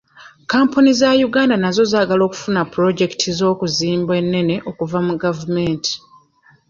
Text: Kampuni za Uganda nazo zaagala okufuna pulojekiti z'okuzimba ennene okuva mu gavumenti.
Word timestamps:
Kampuni 0.51 0.89
za 0.99 1.09
Uganda 1.27 1.55
nazo 1.63 1.81
zaagala 1.91 2.21
okufuna 2.25 2.61
pulojekiti 2.73 3.29
z'okuzimba 3.37 4.13
ennene 4.21 4.55
okuva 4.69 4.99
mu 5.07 5.13
gavumenti. 5.23 5.93